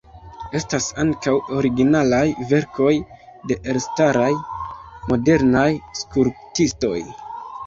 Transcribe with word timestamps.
Estas 0.59 0.85
ankaŭ 1.01 1.33
originalaj 1.57 2.23
verkoj 2.53 2.93
de 3.51 3.59
elstaraj 3.75 4.33
modernaj 5.13 5.69
skulptistoj. 6.03 6.99